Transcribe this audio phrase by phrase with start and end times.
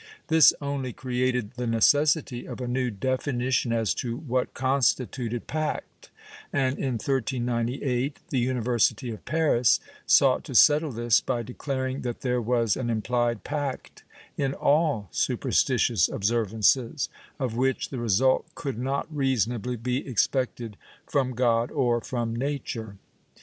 [0.29, 6.09] This only created the necessity of a new definition as to what constituted pact
[6.51, 12.21] and, in 1398, the Uni versity of Paris sought to settle this by declaring that
[12.21, 14.01] there was an imphed pact
[14.37, 17.07] in all superstitious observances,
[17.37, 22.97] of which the result could not reasonably be expected from God or from nature.